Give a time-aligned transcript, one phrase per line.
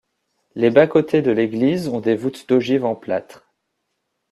[0.55, 3.47] Les bas-côtés de l'église ont des voûtes d'ogive en plâtre.